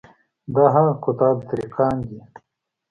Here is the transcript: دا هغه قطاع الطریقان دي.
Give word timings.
دا 0.55 0.63
هغه 0.73 0.93
قطاع 1.05 1.31
الطریقان 1.37 1.95
دي. 2.07 2.17